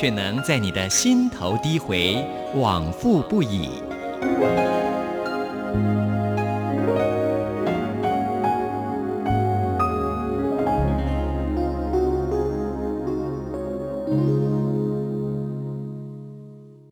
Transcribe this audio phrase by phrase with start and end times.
[0.00, 3.82] 却能在你的心头低回，往复不已。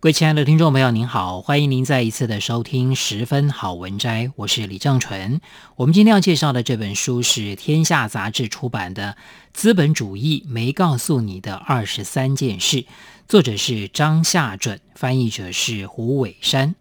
[0.07, 5.41] 各位亲爱的听众朋友，您好，欢迎您再一次的收听《十分好文摘》，我是李正淳。
[5.75, 9.17] 我们今天要介绍的这本书是天下杂志出版的
[9.53, 12.83] 《资本主义没告诉你的二十三件事》，
[13.27, 16.77] 作者是张夏准，翻译者是胡伟山。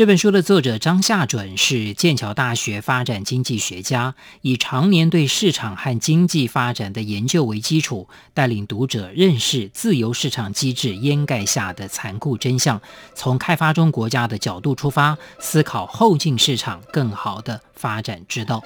[0.00, 12.80] 这本书的作者张夏准是剑桥大学发展经济学家，以常年对市场和经济发展的研究为基础，带领读者认识自由市场机制掩盖下的残酷真相，
[13.14, 18.64] 从开发中国家的角度出发，思考后进市场更好的发展之道。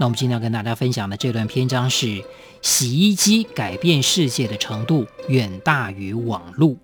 [0.00, 2.24] 那我们今天要跟大家分享的这段篇章是：
[2.60, 6.76] 洗衣机改变世界的程度远大于网络。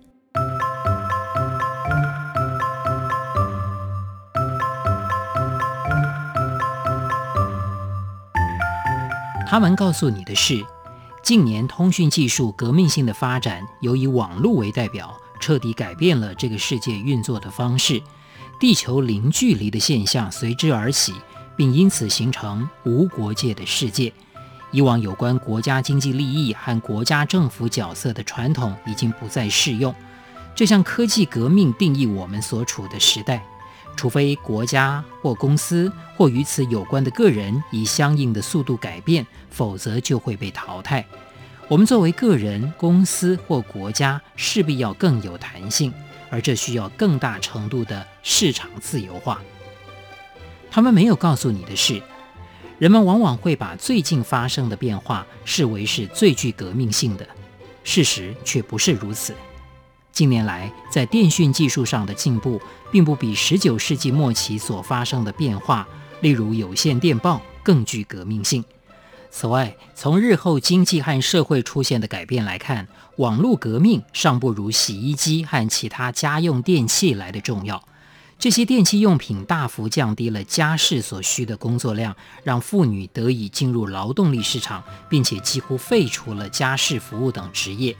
[9.49, 10.63] 他们告诉你的是，
[11.23, 17.99] 近年通讯技术革命性的发展，由以网络为代表，彻底改变了这个世界运作的方式。
[18.59, 21.15] 地球零距离的现象随之而起，
[21.57, 24.13] 并因此形成无国界的世界。
[24.69, 29.95] 以往有关国家经济利益和国家政府角色的传统已经不再适用。
[30.53, 33.43] 这项科技革命定义我们所处的时代。
[33.95, 41.05] 除非国家或公司或与此有关的个人以相应的速度改变，否则就会被淘汰。
[41.67, 45.93] 我们作为个人、公司或国家，势必要更有弹性，
[46.29, 49.41] 而这需要更大程度的市场自由化。
[50.71, 52.01] 他们没有告诉你的是，
[52.77, 57.27] 人们往往会把最近发生的变化视为是最具革命性的，
[57.83, 59.35] 事实却不是如此。
[60.19, 65.87] 近年来，在电讯技术上的进步，并不比19世纪末期所发生的变化，
[66.19, 68.61] 例如有线电报，更具革命性。
[69.31, 72.85] 此外，从日后经济和社会出现的改变来看，
[73.15, 77.81] 网络革命尚不如洗衣机和其他家用电器来得重要。
[78.37, 82.13] 这些电器用品大幅降低了家事所需的工作量，
[82.43, 87.95] 让妇女得以进入劳动力市场，并且几乎废除了家事服务等职业。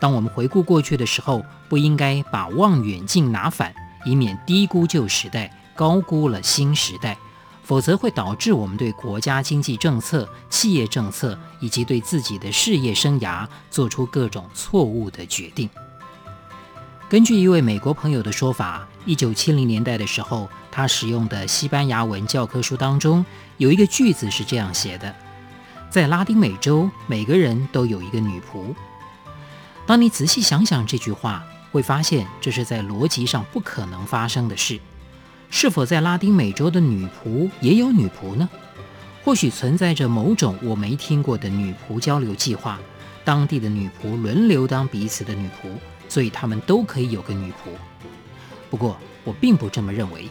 [0.00, 7.18] 当我们回顾过去的时候，不应该把望远镜拿反，以免低估旧时代，高估了新时代，
[7.64, 15.68] 否则会导致我们对国家经济政策、企业政策以及对自己的事业生涯做出各种错误的决定。
[17.08, 23.24] 根据一位美国朋友的说法，一九七零年代的时候，他使用的西班牙文教科书当中
[23.56, 25.14] 有一个句子是这样写的：
[25.90, 28.74] 在拉丁美洲，每个人都有一个女仆。
[29.88, 34.78] 当你仔细想想这句话，会发现这是在逻辑上不可能发生的事。
[35.48, 38.46] 是否在拉丁美洲的女仆也有女仆呢？
[39.24, 42.78] 或许存在着某种我没听过的女仆交流计划，
[43.24, 45.70] 当地的女仆轮流当彼此的女仆，
[46.06, 47.70] 所以他们都可以有个女仆。
[48.68, 48.94] 不过
[49.24, 50.28] 我并不这么认为。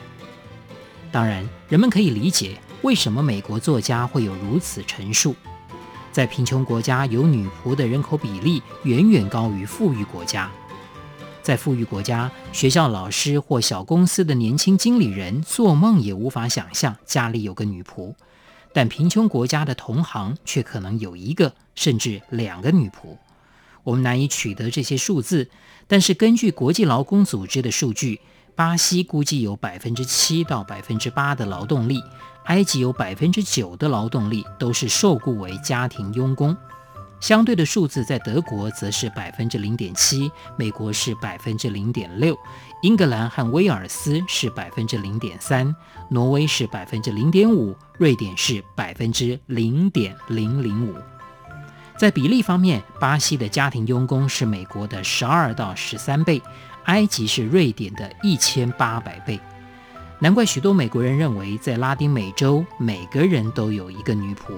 [1.12, 5.36] 当然，人们可以理解为什么美国作家会有如此陈述。
[6.18, 10.52] 在贫穷国家，有女仆的人口比例远远高于富裕国家。
[11.44, 18.16] 在富裕国家，学校老师或小公司的年轻经理人做梦也无法想象家里有个女仆，
[18.74, 23.16] 但贫穷国家的同行却可能有一个甚至两个女仆。
[23.84, 25.52] 我们难以取得这些数字，
[25.86, 28.22] 但是根据国际劳工组织的数据，
[28.58, 32.04] 巴西估计有百分之七到百分之八的劳动力。
[32.46, 36.56] 埃及有百分之九的劳动力都是受雇为家庭佣工，
[37.20, 42.38] 相对的数字在德国则是百分之零点七，美国是百分之零点六，
[42.82, 45.76] 英格兰和威尔斯是百分之零点三，
[46.10, 50.96] 挪威是百分之零点五，瑞典是百分之零点零零五。
[51.98, 56.42] 在比例方面，巴西的家庭佣工是美国的十二到十三倍，
[56.88, 59.40] 埃及是瑞典的一千八百倍。
[60.20, 64.54] 难怪许多美国人认为，在拉丁美洲每个人都有一个女仆，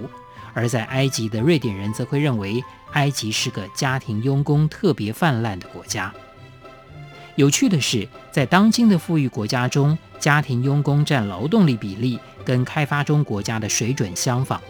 [0.53, 6.13] 而在埃及的瑞典人则会认为，埃及是个家庭佣工特别泛滥的国家。
[7.35, 14.61] 有趣的是，在当今的富裕国家中，家庭佣工占劳动力比例跟开发中国家的水准相仿。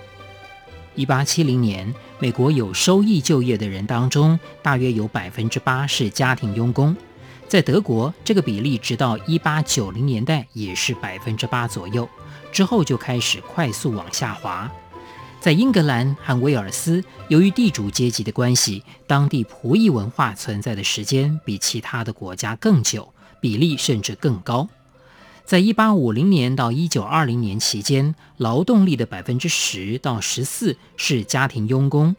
[0.96, 6.96] 一八七零年，美国有收益就业的人当中，大约有百分之八是家庭佣工。
[7.50, 12.08] 在德国，这个比例直到一八九零年代也是百分之八左右，
[12.52, 14.72] 之后就开始快速往下滑。
[15.40, 23.12] 在英格兰和威尔斯，由于地主阶级的关系，当地仆役文化存在的时间比其他的国家更久，
[23.42, 24.70] 比例甚至更高。
[25.44, 32.16] 在一八五零年到一九二零年期间，劳动力的百分之十到十四是家庭佣工。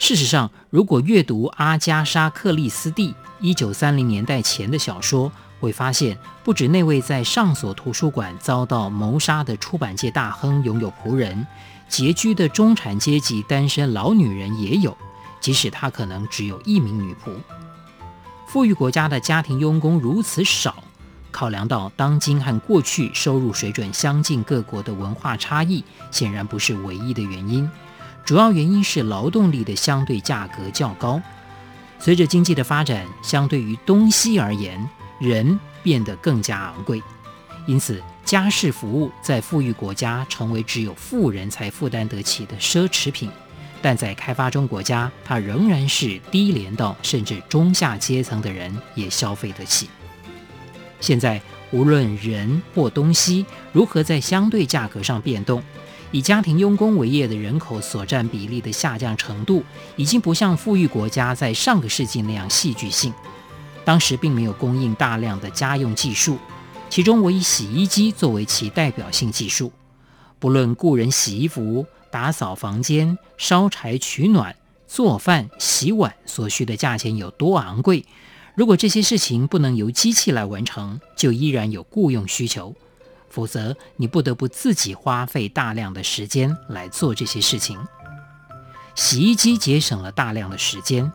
[0.00, 5.30] 事实上，如果阅读阿加莎·克里斯蒂一九三零年代前的小说，
[5.60, 11.46] 会发现不止那位在上所图书馆遭到谋杀的出版界大亨拥有仆人，
[11.90, 14.96] 拮据的中产阶级单身老女人也有，
[15.38, 17.30] 即使她可能只有一名女仆。
[18.46, 20.82] 富裕国家的家庭佣工如此少。
[21.30, 27.70] 考量到当今和过去收入水准相近各国的文化差异，显然不是唯一的原因。
[28.24, 31.20] 主要原因是劳动力的相对价格较高。
[31.98, 34.88] 随着经济的发展，相对于东西而言，
[35.18, 37.02] 人变得更加昂贵。
[37.66, 43.30] 因此，家事服务在富裕国家成为只有富人才负担得起的奢侈品，
[43.82, 49.90] 但在开发中国家，它仍然是低廉到甚至中下阶层的人也消费得起。
[51.00, 51.40] 现在，
[51.70, 55.62] 无论人或东西如何在相对价格上变动，
[56.12, 59.62] 以家庭佣工为业的人口所占比例的下降程度，
[59.96, 63.12] 已经不像富裕国家在上个世纪那样戏剧性。
[63.84, 66.38] 当时并没有供应大量的家用技术，
[66.88, 69.72] 其中我以洗衣机作为其代表性技术。
[70.38, 78.04] 不论雇人洗衣服、打扫房间、烧柴取暖、做饭、洗碗所需的价钱有多昂贵。
[78.54, 82.74] 如果这些事情不能由机器来完成，就依然有雇佣需求，
[83.30, 87.78] 否则你不得不自己花费大量的时间来做这些事情。
[88.94, 91.10] 洗衣机节省了大量的时间，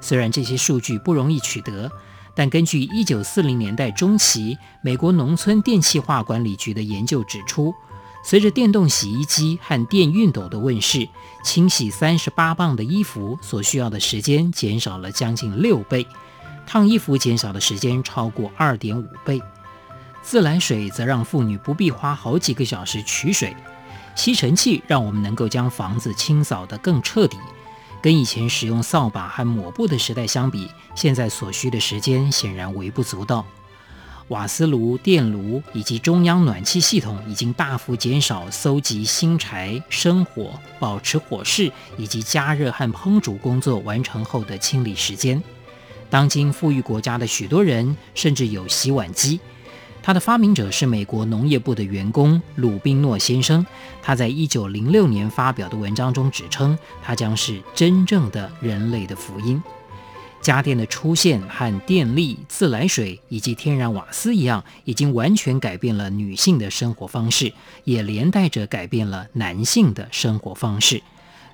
[0.00, 1.90] 虽然这些数据不容易取得，
[2.34, 7.72] 但根据1940年代中期美国农村电气化管理局的研究指出，
[8.24, 11.08] 随着电动洗衣机和电熨斗的问世，
[11.42, 16.06] 清洗38磅的衣服所需要的时间减少了将近六倍。
[16.66, 19.40] 烫衣服减少的时间超过二点五倍，
[20.22, 23.56] 自来水则让妇女不必花好几个小时取水，
[24.14, 27.36] 吸尘器让我们能够将房子清扫得更彻底。
[28.02, 33.44] 跟以前使用扫把和抹布的时代相比，现在所需的时间显然微不足道。
[34.28, 45.42] 瓦斯炉、电炉以及中央暖气系统已经大幅减少搜集新柴、生火、保持火势以及加热和烹煮工作完成后的清理时间。
[46.08, 49.40] 当今富裕国家的许多人甚至有洗碗机，
[50.02, 53.64] 它的发明者是美国农业部的员工鲁宾诺先生。
[54.02, 59.62] 他在一九零六年发表的文章中指称，它将是真正的人类的福音。
[60.40, 67.52] 家电的出现和电力、自来水以及天然瓦斯一样，已经完全改变了女性的生活方式，
[67.84, 71.02] 也连带着改变了男性的生活方式。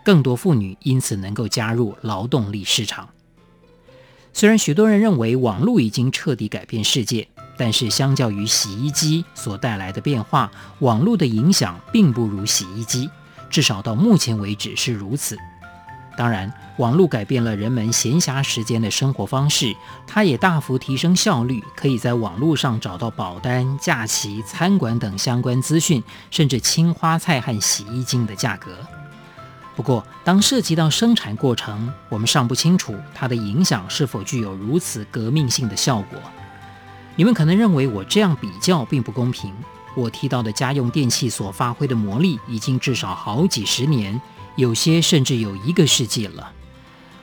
[0.05, 3.09] 更多妇女因此能够加入劳动力市场。
[4.33, 7.27] 虽然许多人认为网络已经彻底改变世界，
[7.57, 13.11] 但是相较于洗衣机所带来的变化，网络的影响并不如洗衣机，
[13.49, 15.37] 至少到目前为止是如此。
[16.17, 28.79] 当然，网络改变了人们闲暇时间的生活方式，它也大幅提升效率，可以在网络上找到保单、假期、餐馆等相关资讯，甚至青花菜和洗衣精的价格。
[29.75, 36.19] 不过，当涉及到生产过程，我们尚不清楚它的影响是否具有如此革命性的效果。
[37.19, 39.51] 你们可能认为我这样比较并不公平。
[39.95, 44.21] 我提到的家用电器所发挥的魔力已经至少好几十年，
[44.57, 46.53] 有些甚至有一个世纪了。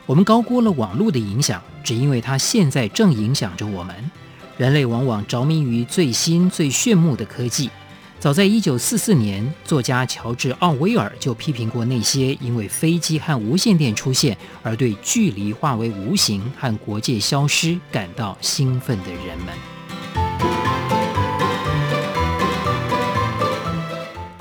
[0.06, 4.10] 我们高估了网络的影响，只因为它现在正影响着我们。
[4.58, 7.70] 人类往往着迷于最新最炫目的科技。
[8.18, 19.73] 早在一九四四年，作家乔治·奥威尔就批评过那些因为飞机和无线电出现而对距离化为无形和国界消失感到兴奋的人们。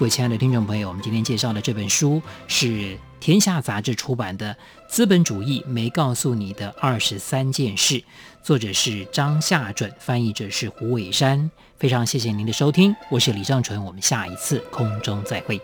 [0.03, 4.53] 各位亲爱的听众朋友，我们今天介绍的这本书是天下杂志出版的
[4.85, 7.95] 《资本主义没告诉你的二十三件事》，
[8.43, 11.49] 作者是张夏准，翻译者是胡伟山。
[11.77, 15.61] 非常谢谢您的收听，我是李尚纯，我们下一次空中再会。